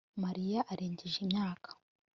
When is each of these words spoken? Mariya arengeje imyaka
Mariya 0.23 0.59
arengeje 0.73 1.17
imyaka 1.27 1.69